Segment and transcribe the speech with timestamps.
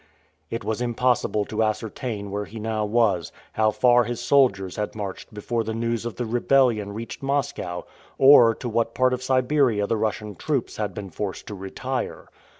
[0.49, 5.31] It was impossible to ascertain where he now was; how far his soldiers had marched
[5.31, 7.83] before the news of the rebellion reached Moscow;
[8.17, 12.29] or to what part of Siberia the Russian troops had been forced to retire.